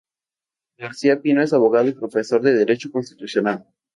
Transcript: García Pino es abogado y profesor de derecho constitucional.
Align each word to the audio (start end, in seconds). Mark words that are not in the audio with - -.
García 0.79 1.21
Pino 1.21 1.43
es 1.43 1.53
abogado 1.53 1.87
y 1.87 1.93
profesor 1.93 2.41
de 2.41 2.55
derecho 2.55 2.89
constitucional. 2.91 3.67